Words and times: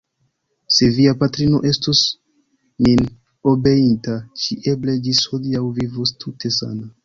Se 0.77 0.87
via 0.95 1.11
patrino 1.23 1.59
estus 1.71 2.01
min 2.87 3.05
obeinta, 3.53 4.19
ŝi 4.45 4.61
eble 4.75 4.99
ĝis 5.09 5.25
hodiaŭ 5.35 5.65
vivus 5.81 6.19
tute 6.25 6.57
sana. 6.61 6.95